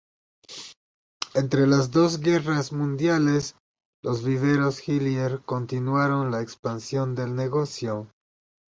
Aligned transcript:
Entre 1.35 1.67
las 1.67 1.91
dos 1.91 2.21
guerras 2.21 2.71
mundiales 2.71 3.55
los 4.01 4.23
viveros 4.25 4.81
Hillier 4.89 5.43
continuaron 5.43 6.31
la 6.31 6.41
expansión 6.41 7.13
del 7.13 7.35
negocio. 7.35 8.07